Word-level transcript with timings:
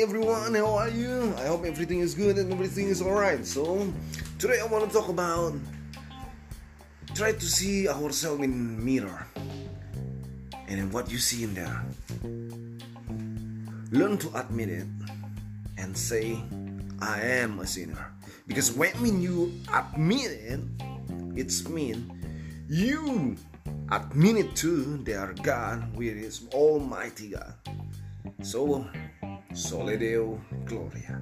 everyone, 0.00 0.54
how 0.54 0.76
are 0.76 0.88
you? 0.88 1.34
I 1.36 1.44
hope 1.44 1.66
everything 1.66 2.00
is 2.00 2.14
good 2.14 2.38
and 2.38 2.50
everything 2.50 2.88
is 2.88 3.02
alright. 3.02 3.44
So, 3.44 3.92
today 4.38 4.60
I 4.60 4.64
want 4.64 4.88
to 4.88 4.90
talk 4.90 5.10
about 5.10 5.52
try 7.14 7.32
to 7.32 7.44
see 7.44 7.86
ourselves 7.86 8.42
in 8.42 8.82
mirror 8.82 9.26
and 10.68 10.80
in 10.80 10.90
what 10.90 11.10
you 11.10 11.18
see 11.18 11.44
in 11.44 11.52
there. 11.52 11.84
Learn 13.92 14.16
to 14.24 14.30
admit 14.40 14.70
it 14.70 14.86
and 15.76 15.94
say, 15.94 16.42
I 17.02 17.20
am 17.20 17.60
a 17.60 17.66
sinner. 17.66 18.10
Because 18.46 18.72
when 18.72 19.20
you 19.20 19.52
admit 19.74 20.30
it, 20.30 20.60
it's 21.36 21.68
mean 21.68 22.10
you 22.70 23.36
admit 23.90 24.36
it 24.36 24.56
to 24.56 24.98
their 24.98 25.32
God, 25.42 25.96
which 25.96 26.14
is 26.14 26.46
Almighty 26.52 27.30
God. 27.30 27.54
So, 28.42 28.86
Soli 29.52 29.96
Deo 29.96 30.40
Gloria. 30.64 31.20